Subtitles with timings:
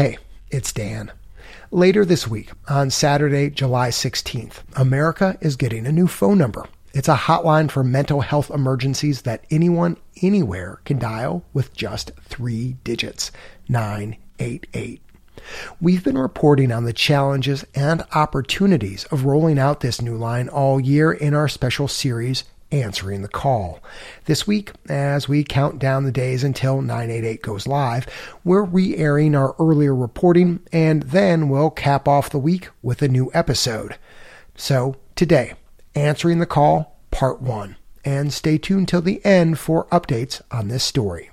[0.00, 0.16] Hey,
[0.50, 1.12] it's Dan.
[1.70, 6.64] Later this week, on Saturday, July 16th, America is getting a new phone number.
[6.94, 12.78] It's a hotline for mental health emergencies that anyone, anywhere can dial with just three
[12.82, 13.30] digits
[13.68, 15.02] 988.
[15.82, 20.80] We've been reporting on the challenges and opportunities of rolling out this new line all
[20.80, 23.80] year in our special series, Answering the Call.
[24.26, 28.06] This week, as we count down the days until 988 goes live,
[28.44, 33.08] we're re airing our earlier reporting and then we'll cap off the week with a
[33.08, 33.96] new episode.
[34.54, 35.54] So, today,
[35.94, 37.76] Answering the Call, Part 1.
[38.04, 41.30] And stay tuned till the end for updates on this story.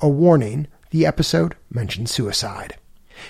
[0.00, 2.76] A warning the episode mentions suicide.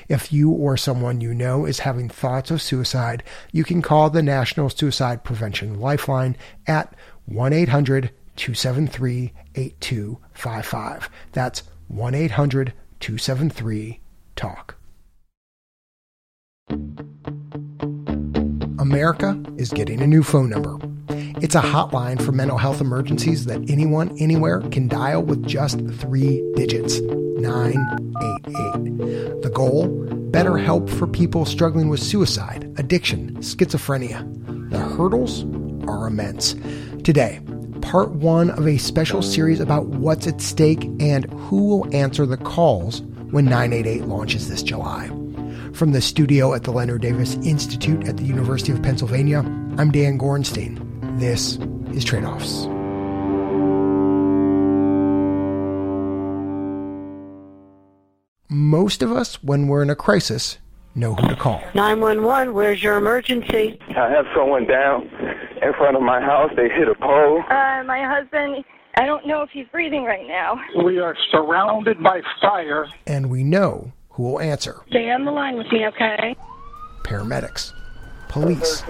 [0.09, 3.23] If you or someone you know is having thoughts of suicide,
[3.53, 6.37] you can call the National Suicide Prevention Lifeline
[6.67, 6.95] at
[7.27, 11.11] 1 800 273 8255.
[11.33, 14.01] That's 1 800 273
[14.37, 14.77] TALK.
[18.78, 20.78] America is getting a new phone number.
[21.43, 26.43] It's a hotline for mental health emergencies that anyone, anywhere can dial with just three
[26.56, 27.00] digits
[27.37, 29.42] 988.
[29.42, 29.89] The goal?
[30.31, 34.70] Better help for people struggling with suicide, addiction, schizophrenia.
[34.70, 35.45] The hurdles
[35.89, 36.55] are immense.
[37.05, 37.41] Today,
[37.83, 42.37] part one of a special series about what's at stake and who will answer the
[42.37, 45.09] calls when 988 launches this July.
[45.73, 49.41] From the studio at the Leonard Davis Institute at the University of Pennsylvania,
[49.78, 50.81] I'm Dan Gorenstein.
[51.19, 51.59] This
[51.95, 52.67] is Trade Offs.
[58.57, 60.57] Most of us, when we're in a crisis,
[60.95, 61.62] know who to call.
[61.75, 63.79] 911, where's your emergency?
[63.91, 65.03] I have someone down
[65.61, 66.51] in front of my house.
[66.57, 67.45] They hit a pole.
[67.51, 68.65] Uh, my husband,
[68.97, 70.59] I don't know if he's breathing right now.
[70.83, 72.87] We are surrounded by fire.
[73.07, 76.34] And we know who will answer Stay on the line with me, okay?
[77.03, 77.75] paramedics,
[78.29, 78.81] police,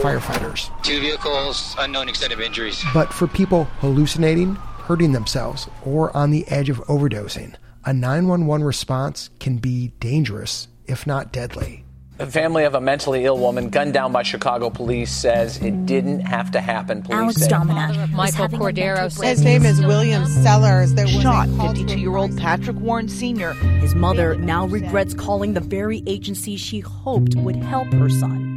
[0.00, 0.70] firefighters.
[0.82, 2.82] Two vehicles, unknown extent of injuries.
[2.94, 7.54] But for people hallucinating, hurting themselves, or on the edge of overdosing,
[7.86, 11.84] a 911 response can be dangerous, if not deadly.
[12.16, 16.20] The family of a mentally ill woman gunned down by Chicago police says it didn't
[16.20, 17.02] have to happen.
[17.02, 17.48] Police Alex say.
[17.48, 18.08] Domina.
[18.12, 20.94] Michael Cordero His name is William Sellers.
[20.94, 23.52] There Shot a call to 52 year old Patrick Warren Sr.
[23.80, 28.52] His mother now regrets calling the very agency she hoped would help her son.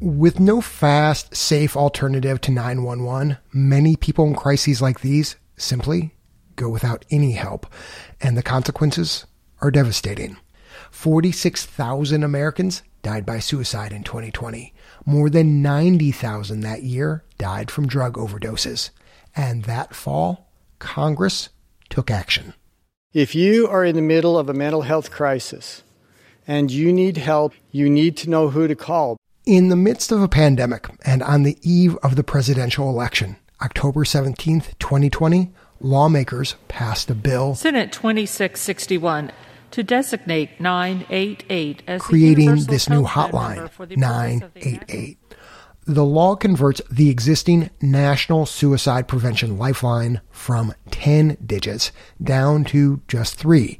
[0.00, 6.13] With no fast, safe alternative to 911, many people in crises like these simply
[6.56, 7.66] go without any help,
[8.20, 9.26] and the consequences
[9.60, 10.36] are devastating.
[10.90, 14.72] 46,000 Americans died by suicide in 2020.
[15.04, 18.90] More than 90,000 that year died from drug overdoses.
[19.36, 20.48] And that fall,
[20.78, 21.50] Congress
[21.90, 22.54] took action.
[23.12, 25.82] If you are in the middle of a mental health crisis
[26.46, 29.16] and you need help, you need to know who to call.
[29.46, 34.04] In the midst of a pandemic and on the eve of the presidential election, October
[34.04, 35.52] 17th, 2020,
[35.84, 39.30] lawmakers passed a bill Senate 2661
[39.70, 44.42] to designate 988 as creating universal this new health phone number hotline, for the purpose
[44.42, 45.18] of the 988.
[45.86, 53.34] The law converts the existing National Suicide Prevention Lifeline from 10 digits down to just
[53.34, 53.78] three.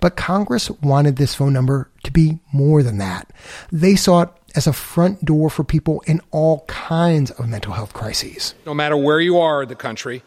[0.00, 3.32] But Congress wanted this phone number to be more than that.
[3.72, 7.94] They saw it as a front door for people in all kinds of mental health
[7.94, 8.54] crises.
[8.66, 10.22] no matter where you are in the country,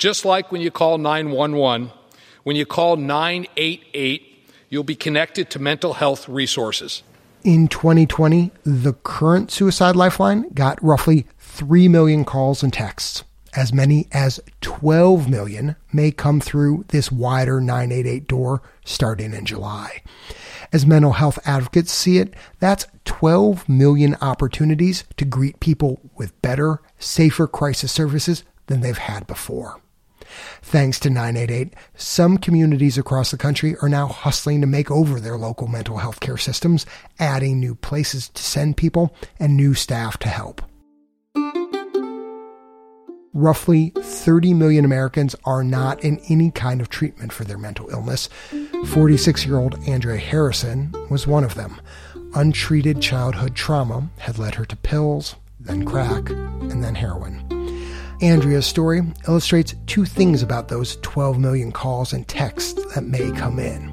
[0.00, 1.92] just like when you call 911,
[2.42, 7.02] when you call 988, you'll be connected to mental health resources.
[7.44, 13.24] In 2020, the current Suicide Lifeline got roughly 3 million calls and texts.
[13.52, 20.02] As many as 12 million may come through this wider 988 door starting in July.
[20.72, 26.80] As mental health advocates see it, that's 12 million opportunities to greet people with better,
[26.98, 29.80] safer crisis services than they've had before.
[30.62, 35.36] Thanks to 988, some communities across the country are now hustling to make over their
[35.36, 36.86] local mental health care systems,
[37.18, 40.62] adding new places to send people and new staff to help.
[43.32, 48.28] Roughly 30 million Americans are not in any kind of treatment for their mental illness.
[48.86, 51.80] 46 year old Andrea Harrison was one of them.
[52.34, 57.46] Untreated childhood trauma had led her to pills, then crack, and then heroin.
[58.22, 63.58] Andrea's story illustrates two things about those 12 million calls and texts that may come
[63.58, 63.88] in.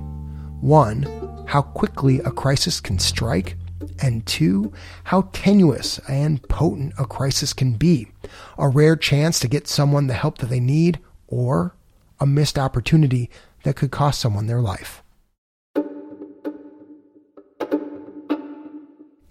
[0.60, 1.04] One,
[1.48, 3.56] how quickly a crisis can strike,
[4.02, 4.74] and two,
[5.06, 8.08] how tenuous and potent a crisis can be.
[8.58, 11.74] A rare chance to get someone the help that they need, or
[12.20, 13.30] a missed opportunity
[13.64, 15.04] that could cost someone their life.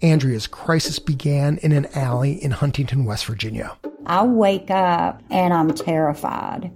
[0.01, 3.77] Andrea's crisis began in an alley in Huntington, West Virginia.
[4.05, 6.71] I wake up and I'm terrified.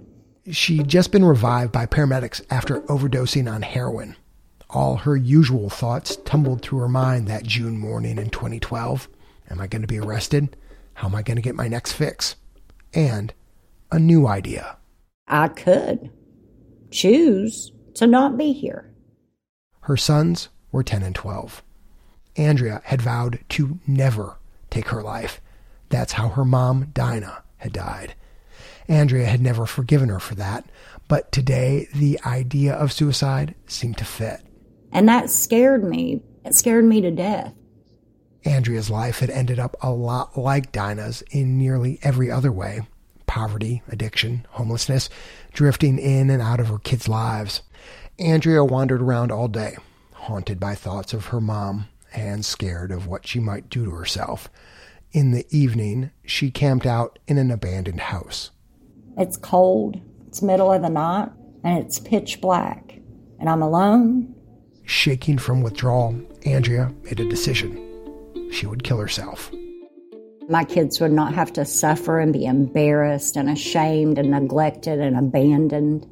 [0.50, 4.16] She'd just been revived by paramedics after overdosing on heroin.
[4.68, 9.08] All her usual thoughts tumbled through her mind that June morning in 2012.
[9.50, 10.56] Am I going to be arrested?
[10.94, 12.36] How am I going to get my next fix?
[12.92, 13.32] And
[13.90, 14.78] a new idea.
[15.28, 16.10] I could
[16.90, 18.92] choose to not be here.
[19.82, 21.62] Her sons were 10 and 12.
[22.36, 24.38] Andrea had vowed to never
[24.70, 25.40] take her life.
[25.92, 28.14] That's how her mom, Dinah, had died.
[28.88, 30.64] Andrea had never forgiven her for that,
[31.06, 34.40] but today the idea of suicide seemed to fit.
[34.90, 36.22] And that scared me.
[36.46, 37.52] It scared me to death.
[38.46, 42.80] Andrea's life had ended up a lot like Dinah's in nearly every other way
[43.26, 45.10] poverty, addiction, homelessness,
[45.52, 47.60] drifting in and out of her kids' lives.
[48.18, 49.76] Andrea wandered around all day,
[50.12, 54.48] haunted by thoughts of her mom and scared of what she might do to herself.
[55.12, 58.50] In the evening, she camped out in an abandoned house.
[59.18, 61.28] It's cold, it's middle of the night,
[61.62, 62.98] and it's pitch black,
[63.38, 64.34] and I'm alone.
[64.86, 67.78] Shaking from withdrawal, Andrea made a decision.
[68.50, 69.52] She would kill herself.
[70.48, 75.18] My kids would not have to suffer and be embarrassed and ashamed and neglected and
[75.18, 76.06] abandoned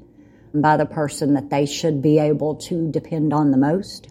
[0.53, 4.09] by the person that they should be able to depend on the most.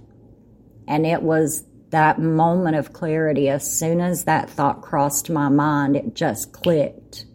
[0.88, 3.50] And it was that moment of clarity.
[3.50, 7.26] As soon as that thought crossed my mind, it just clicked.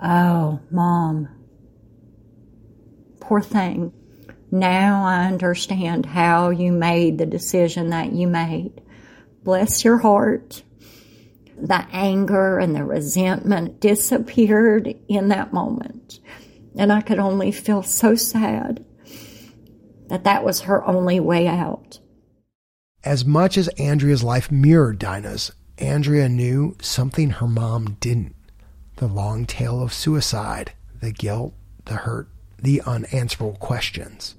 [0.00, 1.28] Oh, mom.
[3.20, 3.92] Poor thing.
[4.50, 8.82] Now I understand how you made the decision that you made.
[9.42, 10.62] Bless your heart.
[11.56, 16.20] The anger and the resentment disappeared in that moment.
[16.76, 18.84] And I could only feel so sad
[20.08, 22.00] that that was her only way out.
[23.04, 28.34] As much as Andrea's life mirrored Dinah's, Andrea knew something her mom didn't.
[28.96, 31.52] The long tale of suicide, the guilt,
[31.84, 34.36] the hurt, the unanswerable questions.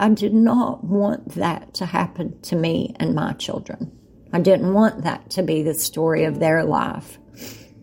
[0.00, 3.96] I did not want that to happen to me and my children.
[4.32, 7.18] I didn't want that to be the story of their life.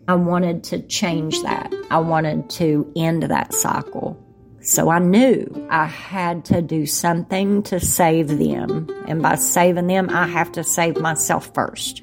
[0.06, 1.72] I wanted to change that.
[1.90, 4.22] I wanted to end that cycle.
[4.62, 8.88] So I knew I had to do something to save them.
[9.06, 12.02] And by saving them, I have to save myself first.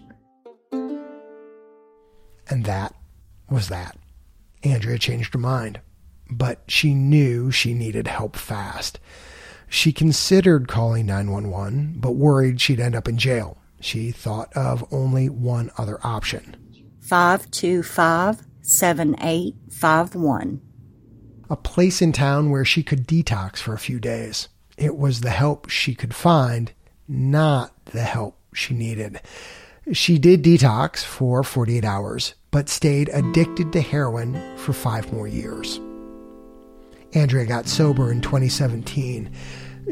[2.50, 2.96] And that
[3.50, 3.98] was that.
[4.64, 5.82] Andrea changed her mind,
[6.32, 9.00] but she knew she needed help fast.
[9.70, 13.58] She considered calling 911, but worried she'd end up in jail.
[13.80, 16.56] She thought of only one other option
[17.02, 20.67] 525 7851.
[21.50, 24.50] A place in town where she could detox for a few days.
[24.78, 26.72] It was the help she could find,
[27.08, 29.22] not the help she needed.
[29.94, 35.80] She did detox for 48 hours, but stayed addicted to heroin for five more years.
[37.14, 39.32] Andrea got sober in 2017.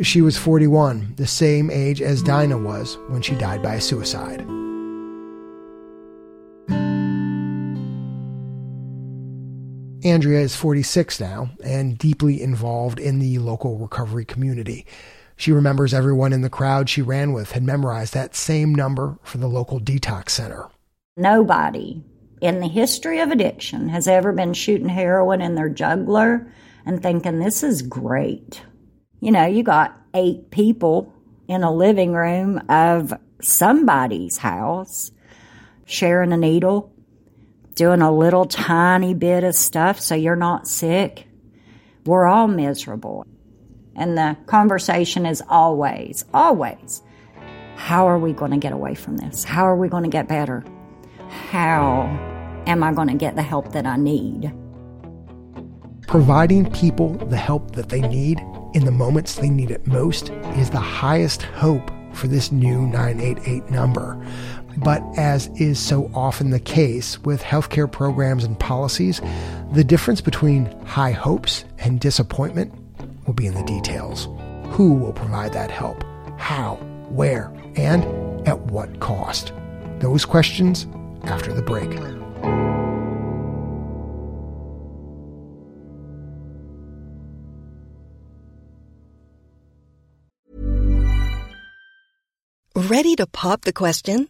[0.01, 4.45] She was 41, the same age as Dinah was when she died by suicide.
[10.05, 14.85] Andrea is 46 now and deeply involved in the local recovery community.
[15.35, 19.39] She remembers everyone in the crowd she ran with had memorized that same number for
[19.39, 20.69] the local detox center.
[21.17, 22.03] Nobody
[22.39, 26.53] in the history of addiction has ever been shooting heroin in their jugular
[26.85, 28.61] and thinking, this is great.
[29.21, 31.11] You know, you got eight people
[31.47, 35.09] in a living room of somebody's house
[35.85, 36.94] sharing a needle,
[37.75, 41.27] doing a little tiny bit of stuff so you're not sick.
[42.05, 43.25] We're all miserable.
[43.95, 47.01] And the conversation is always, always,
[47.75, 49.43] how are we going to get away from this?
[49.43, 50.63] How are we going to get better?
[51.29, 52.03] How
[52.67, 54.53] am I going to get the help that I need?
[56.07, 58.39] Providing people the help that they need
[58.73, 63.69] in the moments they need it most is the highest hope for this new 988
[63.69, 64.21] number.
[64.77, 69.21] But as is so often the case with healthcare programs and policies,
[69.73, 72.73] the difference between high hopes and disappointment
[73.25, 74.27] will be in the details.
[74.71, 76.03] Who will provide that help?
[76.37, 76.75] How?
[77.09, 77.51] Where?
[77.75, 78.03] And
[78.47, 79.53] at what cost?
[79.99, 80.87] Those questions
[81.23, 81.89] after the break.
[92.75, 94.29] Ready to pop the question?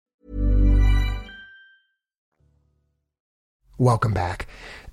[3.81, 4.45] Welcome back.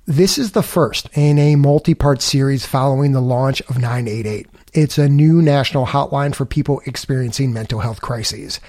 [0.07, 4.47] This is the first in a multi part series following the launch of 988.
[4.73, 8.61] It's a new national hotline for people experiencing mental health crises.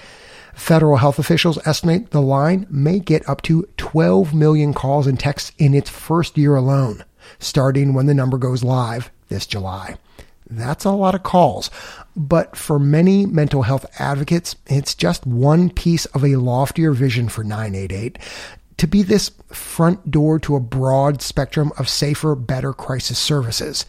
[0.52, 5.52] Federal health officials estimate the line may get up to 12 million calls and texts
[5.56, 7.02] in its first year alone,
[7.38, 9.96] starting when the number goes live this July.
[10.50, 11.70] That's a lot of calls.
[12.14, 17.44] But for many mental health advocates, it's just one piece of a loftier vision for
[17.44, 18.18] 988
[18.80, 23.84] to be this front door to a broad spectrum of safer, better crisis services.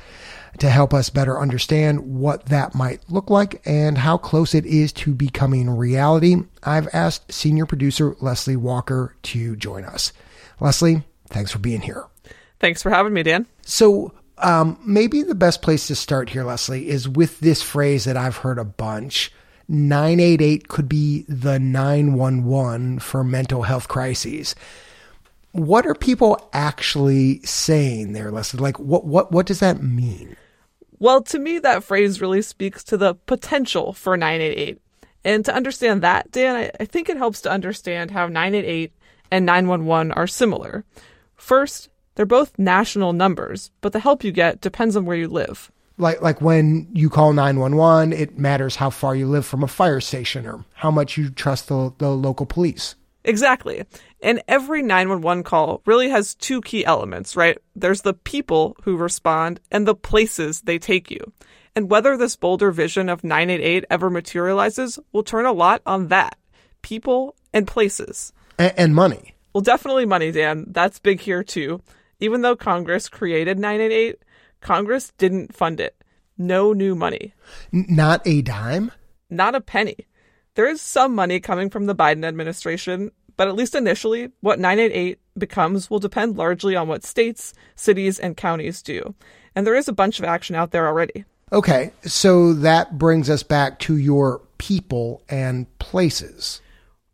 [0.60, 4.92] To help us better understand what that might look like and how close it is
[4.92, 10.12] to becoming reality, I've asked senior producer Leslie Walker to join us.
[10.60, 12.06] Leslie, thanks for being here.
[12.60, 13.48] Thanks for having me, Dan.
[13.62, 18.18] So, um, maybe the best place to start here, Leslie, is with this phrase that
[18.18, 19.32] I've heard a bunch
[19.72, 24.54] 988 could be the 911 for mental health crises.
[25.54, 28.60] What are people actually saying there, Leslie?
[28.60, 30.36] Like, what, what, what does that mean?
[31.00, 34.82] Well, to me, that phrase really speaks to the potential for 988.
[35.24, 38.92] And to understand that, Dan, I, I think it helps to understand how 988
[39.32, 40.84] and 911 are similar.
[41.36, 45.72] First, they're both national numbers, but the help you get depends on where you live.
[45.98, 50.00] Like like when you call 911, it matters how far you live from a fire
[50.02, 52.96] station or how much you trust the, the local police.
[53.24, 53.84] Exactly.
[54.24, 57.58] And every 911 call really has two key elements, right?
[57.76, 61.32] There's the people who respond and the places they take you.
[61.76, 66.38] And whether this bolder vision of 988 ever materializes will turn a lot on that
[66.82, 68.34] people and places.
[68.58, 69.36] And, and money.
[69.54, 70.66] Well, definitely money, Dan.
[70.68, 71.82] That's big here, too.
[72.20, 74.18] Even though Congress created 988,
[74.62, 75.96] Congress didn't fund it.
[76.38, 77.34] No new money.
[77.72, 78.92] Not a dime?
[79.30, 80.08] Not a penny.
[80.56, 85.20] There is some money coming from the Biden administration, but at least initially, what 988
[85.38, 89.16] becomes will depend largely on what states, cities, and counties do.
[89.56, 91.26] And there is a bunch of action out there already.
[91.54, 96.62] Okay, so that brings us back to your people and places.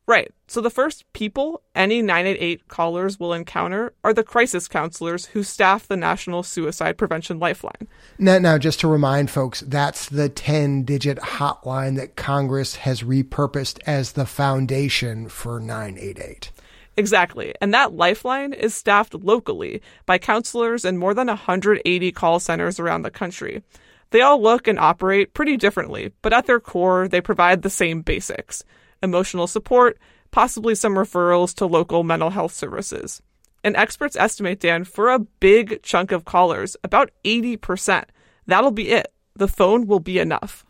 [0.07, 0.31] Right.
[0.49, 5.87] So the first people any 988 callers will encounter are the crisis counselors who staff
[5.87, 7.87] the National Suicide Prevention Lifeline.
[8.17, 13.79] Now, now just to remind folks, that's the 10 digit hotline that Congress has repurposed
[13.85, 16.51] as the foundation for 988.
[16.95, 17.53] Exactly.
[17.59, 23.01] And that lifeline is staffed locally by counselors in more than 180 call centers around
[23.01, 23.63] the country.
[24.11, 28.01] They all look and operate pretty differently, but at their core, they provide the same
[28.01, 28.63] basics
[29.01, 29.97] emotional support,
[30.31, 33.21] possibly some referrals to local mental health services.
[33.63, 38.05] And experts estimate, Dan, for a big chunk of callers, about 80%,
[38.45, 39.11] that'll be it.
[39.35, 40.65] The phone will be enough.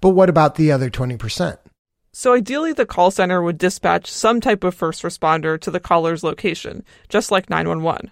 [0.00, 1.58] But what about the other 20%?
[2.14, 6.22] So, ideally, the call center would dispatch some type of first responder to the caller's
[6.22, 8.10] location, just like 911.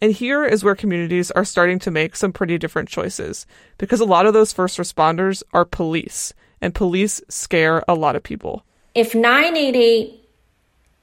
[0.00, 4.06] And here is where communities are starting to make some pretty different choices, because a
[4.06, 8.64] lot of those first responders are police, and police scare a lot of people.
[8.94, 10.28] If 988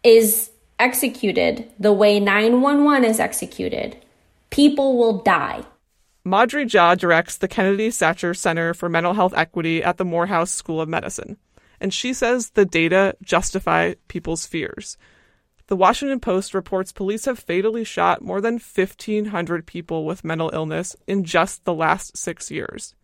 [0.04, 3.98] is executed the way 911 is executed,
[4.52, 5.64] people will die.
[6.26, 10.80] Madhuri Jha directs the Kennedy Satcher Center for Mental Health Equity at the Morehouse School
[10.80, 11.38] of Medicine,
[11.80, 14.98] and she says the data justify people's fears.
[15.66, 20.96] The Washington Post reports police have fatally shot more than 1,500 people with mental illness
[21.08, 22.96] in just the last six years.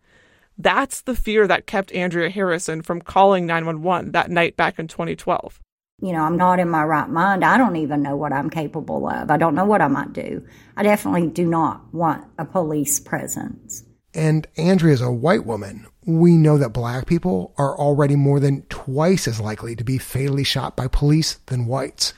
[0.58, 5.60] That's the fear that kept Andrea Harrison from calling 911 that night back in 2012.
[6.00, 7.44] You know, I'm not in my right mind.
[7.44, 9.30] I don't even know what I'm capable of.
[9.30, 10.46] I don't know what I might do.
[10.76, 13.82] I definitely do not want a police presence.
[14.12, 15.86] And Andrea is a white woman.
[16.06, 20.44] We know that black people are already more than twice as likely to be fatally
[20.44, 22.12] shot by police than whites.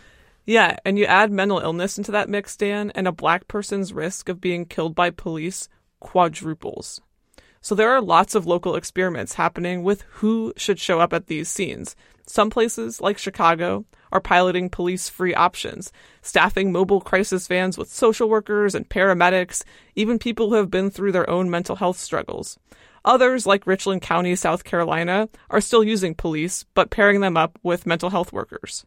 [0.44, 4.28] Yeah, and you add mental illness into that mix, Dan, and a black person's risk
[4.28, 5.68] of being killed by police
[6.00, 7.00] quadruples.
[7.60, 11.48] So there are lots of local experiments happening with who should show up at these
[11.48, 11.96] scenes.
[12.26, 18.28] Some places, like Chicago, are piloting police free options, staffing mobile crisis vans with social
[18.28, 19.62] workers and paramedics,
[19.96, 22.58] even people who have been through their own mental health struggles.
[23.04, 27.86] Others, like Richland County, South Carolina, are still using police, but pairing them up with
[27.86, 28.84] mental health workers.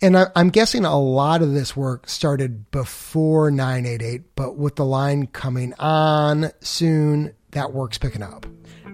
[0.00, 4.84] And I, am guessing a lot of this work started before 988, but with the
[4.84, 8.46] line coming on soon, that work's picking up.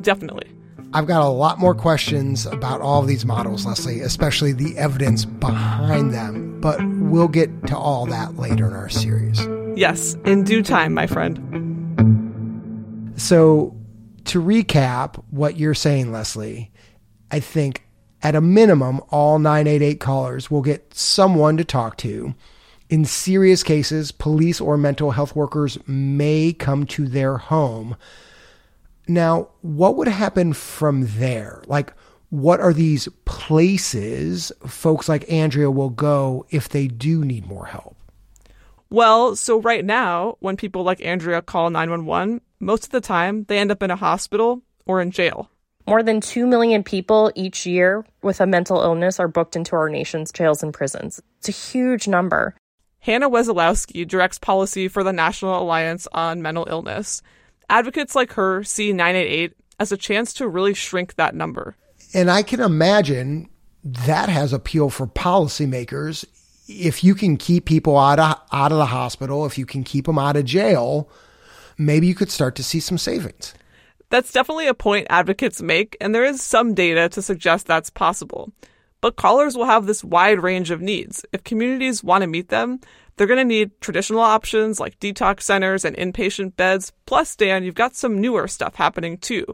[0.02, 0.50] Definitely.
[0.94, 5.24] I've got a lot more questions about all of these models, Leslie, especially the evidence
[5.24, 9.46] behind them, but we'll get to all that later in our series.
[9.76, 11.36] Yes, in due time, my friend.
[13.20, 13.76] So,
[14.24, 16.70] to recap what you're saying, Leslie,
[17.30, 17.84] I think
[18.22, 22.34] at a minimum, all 988 callers will get someone to talk to.
[22.88, 27.96] In serious cases, police or mental health workers may come to their home.
[29.08, 31.62] Now, what would happen from there?
[31.66, 31.94] Like,
[32.30, 37.96] what are these places folks like Andrea will go if they do need more help?
[38.90, 43.58] Well, so right now, when people like Andrea call 911, most of the time they
[43.58, 45.50] end up in a hospital or in jail.
[45.86, 49.88] More than 2 million people each year with a mental illness are booked into our
[49.88, 51.22] nation's jails and prisons.
[51.38, 52.54] It's a huge number.
[53.00, 57.22] Hannah Wesolowski directs policy for the National Alliance on Mental Illness.
[57.70, 61.76] Advocates like her see 988 as a chance to really shrink that number.
[62.14, 63.48] And I can imagine
[63.84, 66.24] that has appeal for policymakers.
[66.66, 70.06] If you can keep people out of, out of the hospital, if you can keep
[70.06, 71.08] them out of jail,
[71.76, 73.54] maybe you could start to see some savings.
[74.10, 78.52] That's definitely a point advocates make, and there is some data to suggest that's possible.
[79.00, 81.24] But callers will have this wide range of needs.
[81.32, 82.80] If communities want to meet them,
[83.18, 86.92] they're going to need traditional options like detox centers and inpatient beds.
[87.04, 89.44] Plus, Dan, you've got some newer stuff happening too.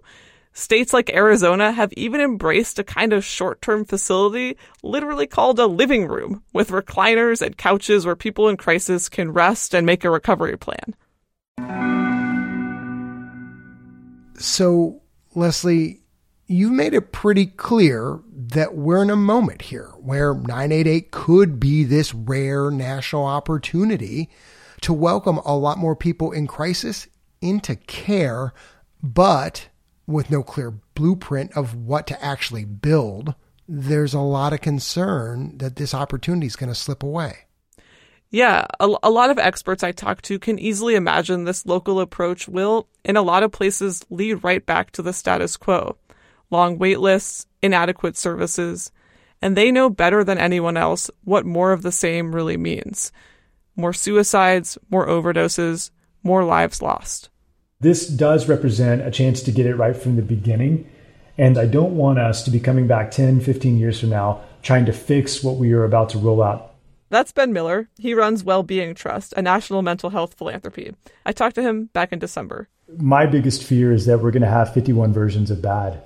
[0.53, 5.67] States like Arizona have even embraced a kind of short term facility, literally called a
[5.67, 10.11] living room, with recliners and couches where people in crisis can rest and make a
[10.11, 10.95] recovery plan.
[14.39, 15.03] So,
[15.35, 16.04] Leslie,
[16.47, 21.85] you've made it pretty clear that we're in a moment here where 988 could be
[21.85, 24.29] this rare national opportunity
[24.83, 27.09] to welcome a lot more people in crisis
[27.41, 28.53] into care,
[29.03, 29.69] but
[30.07, 33.35] with no clear blueprint of what to actually build.
[33.67, 37.39] There's a lot of concern that this opportunity is going to slip away.
[38.31, 42.49] Yeah, a, a, lot of experts I talk to can easily imagine this local approach
[42.49, 45.97] will, in a lot of places, lead right back to the status quo
[46.55, 48.93] long wait lists, inadequate services,
[49.43, 53.13] and they know better than anyone else what more of the same really means
[53.77, 55.91] more suicides, more overdoses,
[56.23, 57.29] more lives lost.
[57.81, 60.89] This does represent a chance to get it right from the beginning.
[61.37, 64.87] And I don't want us to be coming back 10, 15 years from now trying
[64.87, 66.75] to fix what we are about to roll out
[67.15, 67.89] that's Ben Miller.
[67.97, 70.97] He runs Wellbeing Trust, a national mental health philanthropy.
[71.25, 72.69] I talked to him back in December.
[72.99, 76.03] My biggest fear is that we're going to have 51 versions of bad.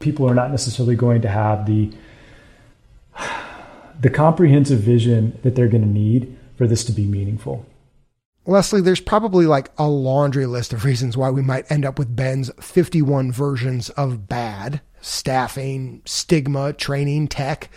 [0.00, 1.92] People are not necessarily going to have the
[4.00, 7.66] the comprehensive vision that they're going to need for this to be meaningful.
[8.46, 12.16] Leslie, there's probably like a laundry list of reasons why we might end up with
[12.16, 17.70] Ben's 51 versions of bad staffing, stigma, training, tech.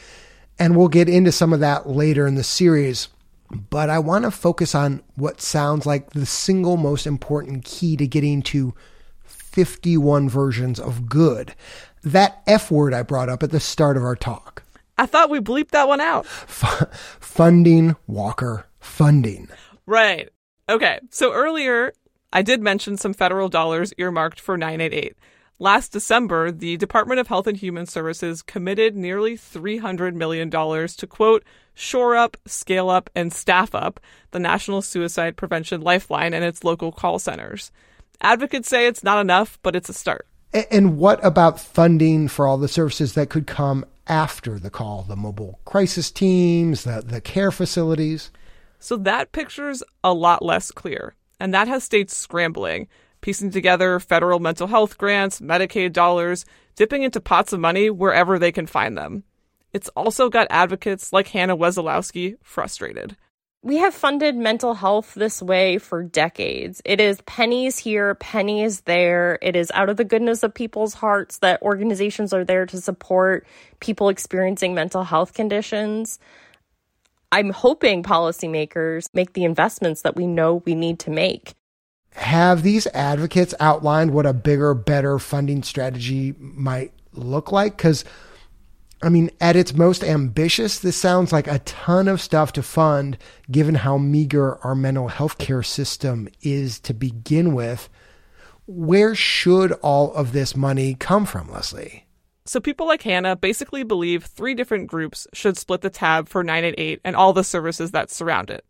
[0.60, 3.10] And we'll get into some of that later in the series.
[3.70, 8.08] But I want to focus on what sounds like the single most important key to
[8.08, 8.74] getting to
[9.26, 11.54] 51 versions of good.
[12.04, 14.63] That F word I brought up at the start of our talk.
[14.98, 16.26] I thought we bleeped that one out.
[16.26, 19.50] F- funding, Walker, funding.
[19.86, 20.30] Right.
[20.70, 21.00] Okay.
[21.10, 21.94] So earlier,
[22.32, 25.16] I did mention some federal dollars earmarked for 988.
[25.60, 31.44] Last December, the Department of Health and Human Services committed nearly $300 million to quote,
[31.74, 34.00] shore up, scale up, and staff up
[34.32, 37.72] the National Suicide Prevention Lifeline and its local call centers.
[38.20, 40.28] Advocates say it's not enough, but it's a start.
[40.54, 45.16] And what about funding for all the services that could come after the call, the
[45.16, 48.32] mobile crisis teams, the, the care facilities?
[48.80, 52.88] So that picture's a lot less clear, and that has states scrambling
[53.24, 58.52] piecing together federal mental health grants, Medicaid dollars, dipping into pots of money wherever they
[58.52, 59.24] can find them.
[59.72, 63.16] It's also got advocates like Hannah Wesolowski frustrated.
[63.63, 66.82] We have funded mental health this way for decades.
[66.84, 69.39] It is pennies here, pennies there.
[69.41, 73.47] It is out of the goodness of people's hearts that organizations are there to support
[73.80, 76.19] people experiencing mental health conditions.
[77.32, 81.54] I'm hoping policymakers make the investments that we know we need to make
[82.15, 87.78] have these advocates outlined what a bigger, better funding strategy might look like?
[87.78, 88.06] Because,
[89.04, 93.18] I mean, at its most ambitious, this sounds like a ton of stuff to fund,
[93.52, 97.89] given how meager our mental health care system is to begin with.
[98.66, 102.08] Where should all of this money come from, Leslie?
[102.46, 107.02] So people like Hannah basically believe three different groups should split the tab for 988
[107.04, 108.63] and all the services that surround it.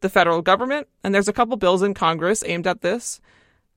[0.00, 3.20] The federal government, and there's a couple bills in Congress aimed at this.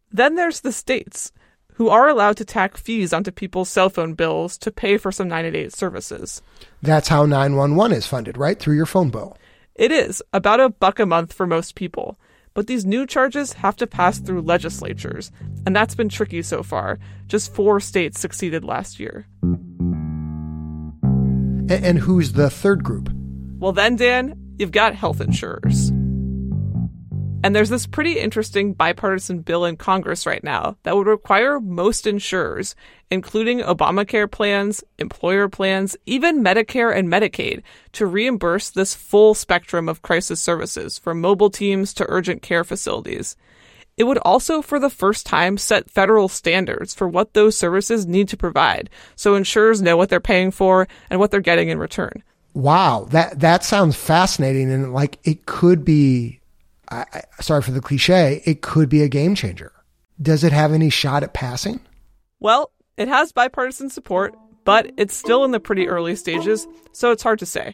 [0.09, 1.33] Then there's the states,
[1.81, 5.27] who are allowed to tack fees onto people's cell phone bills to pay for some
[5.27, 6.43] 988 services.
[6.83, 8.59] That's how 911 is funded, right?
[8.59, 9.35] Through your phone bill.
[9.73, 12.19] It is about a buck a month for most people.
[12.53, 15.31] But these new charges have to pass through legislatures,
[15.65, 16.99] and that's been tricky so far.
[17.27, 19.25] Just four states succeeded last year.
[21.67, 23.09] And who's the third group?
[23.57, 25.91] Well, then, Dan, you've got health insurers.
[27.43, 32.05] And there's this pretty interesting bipartisan bill in Congress right now that would require most
[32.05, 32.75] insurers,
[33.09, 40.03] including Obamacare plans, employer plans, even Medicare and Medicaid, to reimburse this full spectrum of
[40.03, 43.35] crisis services from mobile teams to urgent care facilities.
[43.97, 48.29] It would also, for the first time, set federal standards for what those services need
[48.29, 52.23] to provide, so insurers know what they're paying for and what they're getting in return.
[52.53, 56.40] Wow, that that sounds fascinating, and like it could be
[56.91, 59.71] I, I, sorry for the cliche, it could be a game changer.
[60.21, 61.79] Does it have any shot at passing?
[62.39, 67.23] Well, it has bipartisan support, but it's still in the pretty early stages, so it's
[67.23, 67.73] hard to say.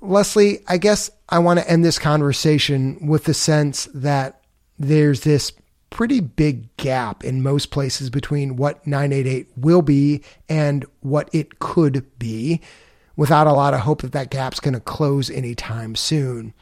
[0.00, 4.42] Leslie, I guess I want to end this conversation with the sense that
[4.78, 5.52] there's this
[5.88, 12.06] pretty big gap in most places between what 988 will be and what it could
[12.18, 12.60] be
[13.16, 16.54] without a lot of hope that that gap's going to close anytime soon.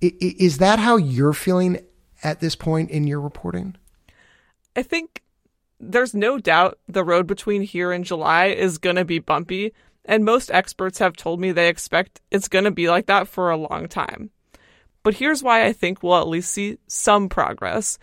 [0.00, 1.78] Is that how you're feeling
[2.22, 3.76] at this point in your reporting?
[4.74, 5.22] I think
[5.78, 9.72] there's no doubt the road between here and July is going to be bumpy,
[10.04, 13.50] and most experts have told me they expect it's going to be like that for
[13.50, 14.30] a long time.
[15.02, 17.98] But here's why I think we'll at least see some progress.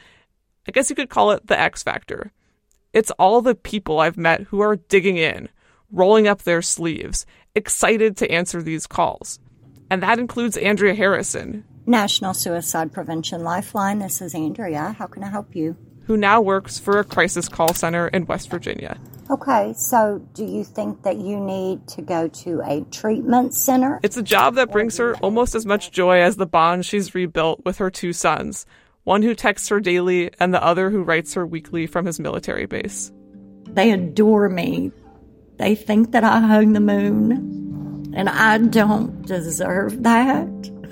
[0.68, 2.32] I guess you could call it the X factor.
[2.92, 5.50] It's all the people I've met who are digging in,
[5.92, 7.26] rolling up their sleeves,
[7.56, 9.40] excited to answer these calls.
[9.90, 14.00] And that includes Andrea Harrison, National Suicide Prevention Lifeline.
[14.00, 14.96] This is Andrea.
[14.98, 15.76] How can I help you?
[16.06, 19.00] Who now works for a crisis call center in West Virginia.
[19.32, 24.00] Okay, so do you think that you need to go to a treatment center?
[24.02, 27.64] It's a job that brings her almost as much joy as the bond she's rebuilt
[27.64, 28.66] with her two sons
[29.10, 32.68] one who texts her daily, and the other who writes her weekly from his military
[32.68, 33.12] base.
[33.68, 34.92] They adore me.
[35.60, 40.48] They think that I hung the moon, and I don't deserve that.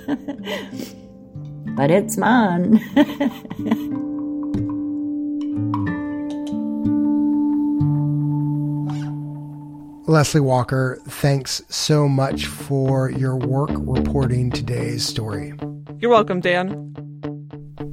[1.77, 2.81] but it's mine.
[10.05, 15.53] Leslie Walker, thanks so much for your work reporting today's story.
[15.99, 17.06] You're welcome, Dan.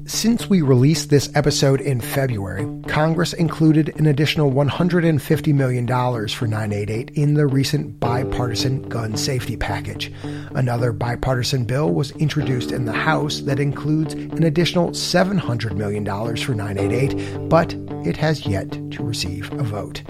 [0.07, 7.11] Since we released this episode in February, Congress included an additional $150 million for 988
[7.15, 10.13] in the recent bipartisan gun safety package.
[10.55, 16.55] Another bipartisan bill was introduced in the House that includes an additional $700 million for
[16.55, 17.73] 988, but
[18.07, 20.03] it has yet to receive a vote.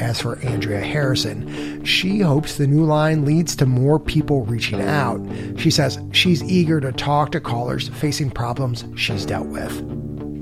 [0.00, 5.20] As for Andrea Harrison, she hopes the new line leads to more people reaching out.
[5.56, 9.74] She says she's eager to talk to callers facing problems she's dealt with.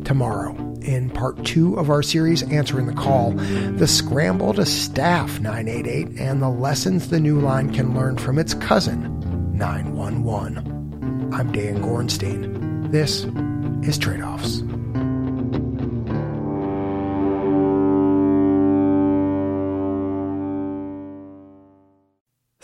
[0.04, 6.18] Tomorrow, in part two of our series Answering the Call, the scramble to staff 988
[6.18, 9.20] and the lessons the new line can learn from its cousin,
[9.56, 11.30] 911.
[11.32, 12.90] I'm Dan Gorenstein.
[12.90, 13.24] This
[13.88, 14.63] is Trade Offs.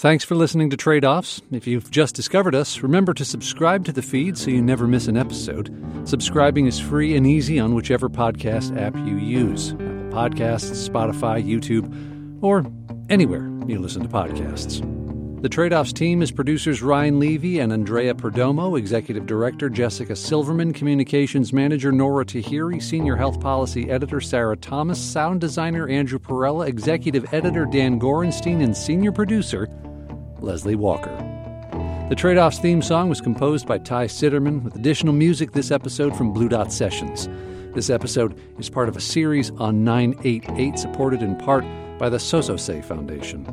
[0.00, 1.42] Thanks for listening to Trade Offs.
[1.50, 5.08] If you've just discovered us, remember to subscribe to the feed so you never miss
[5.08, 5.70] an episode.
[6.08, 12.42] Subscribing is free and easy on whichever podcast app you use Apple Podcasts, Spotify, YouTube,
[12.42, 12.64] or
[13.10, 14.80] anywhere you listen to podcasts.
[15.42, 20.72] The Trade Offs team is producers Ryan Levy and Andrea Perdomo, Executive Director Jessica Silverman,
[20.72, 27.34] Communications Manager Nora Tahiri, Senior Health Policy Editor Sarah Thomas, Sound Designer Andrew Perella, Executive
[27.34, 29.68] Editor Dan Gorenstein, and Senior Producer
[30.42, 31.16] Leslie Walker.
[32.08, 36.16] The Trade Offs theme song was composed by Ty Citerman, with additional music this episode
[36.16, 37.28] from Blue Dot Sessions.
[37.72, 41.64] This episode is part of a series on 988, supported in part
[41.98, 43.46] by the Sozosei Foundation.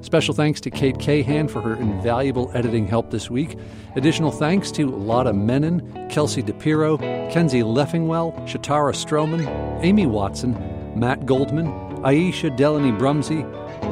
[0.00, 3.58] Special thanks to Kate Cahan for her invaluable editing help this week.
[3.96, 6.98] Additional thanks to Lotta Menon, Kelsey DePiro,
[7.30, 9.46] Kenzie Leffingwell, Shatara Stroman,
[9.82, 10.54] Amy Watson,
[10.98, 11.66] Matt Goldman,
[11.98, 13.44] Aisha Delaney Brumsey,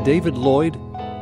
[0.03, 0.73] David Lloyd,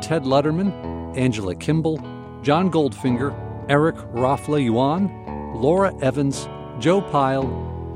[0.01, 0.71] Ted Lutterman,
[1.17, 1.97] Angela Kimball,
[2.43, 3.35] John Goldfinger,
[3.69, 5.11] Eric Rafla Yuan,
[5.55, 6.47] Laura Evans,
[6.79, 7.43] Joe Pyle,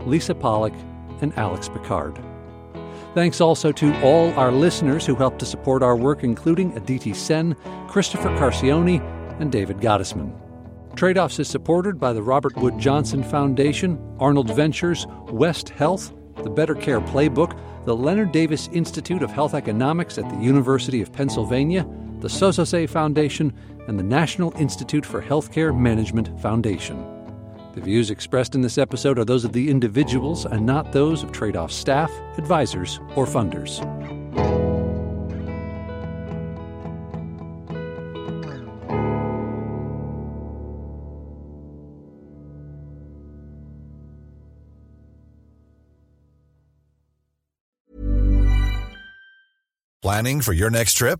[0.05, 0.73] Lisa Pollock,
[1.21, 2.19] and Alex Picard.
[3.13, 7.55] Thanks also to all our listeners who helped to support our work, including Aditi Sen,
[7.87, 9.01] Christopher Carcione,
[9.39, 10.33] and David Gottesman.
[10.95, 16.49] Trade Offs is supported by the Robert Wood Johnson Foundation, Arnold Ventures, West Health, the
[16.49, 21.83] Better Care Playbook, the Leonard Davis Institute of Health Economics at the University of Pennsylvania,
[22.21, 23.51] the Sozosei Foundation,
[23.87, 27.03] and the National Institute for Healthcare Management Foundation.
[27.73, 31.31] The views expressed in this episode are those of the individuals and not those of
[31.31, 33.79] trade off staff, advisors, or funders.
[50.03, 51.19] Planning for your next trip?